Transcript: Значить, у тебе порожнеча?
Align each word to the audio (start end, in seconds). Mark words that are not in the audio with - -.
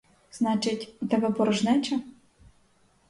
Значить, 0.31 0.95
у 0.99 1.05
тебе 1.07 1.29
порожнеча? 1.31 2.01